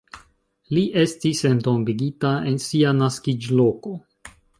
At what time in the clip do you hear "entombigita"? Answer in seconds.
1.49-2.31